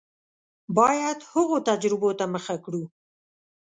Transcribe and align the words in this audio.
باید 0.77 1.19
هغو 1.31 1.57
تجربو 1.67 2.09
ته 2.19 2.25
مخه 2.33 2.55
کړو. 2.65 2.83